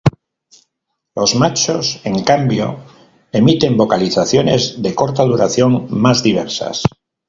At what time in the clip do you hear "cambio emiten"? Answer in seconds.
2.23-3.77